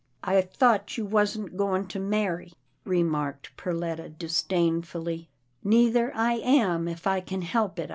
"I 0.23 0.41
thought 0.41 0.97
you 0.97 1.05
wasn't 1.05 1.55
goin' 1.55 1.85
to 1.89 1.99
merry," 1.99 2.53
re 2.85 3.03
marked 3.03 3.55
Perletta 3.55 4.09
disdainfully." 4.09 5.29
Neither 5.63 6.11
I 6.15 6.39
am, 6.39 6.87
if 6.87 7.05
I 7.05 7.21
can 7.21 7.43
help 7.43 7.77
it. 7.77 7.89